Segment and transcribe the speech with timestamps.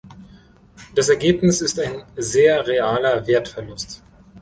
[0.95, 4.01] Das Ergebnis ist ein sehr realer Wertverlust.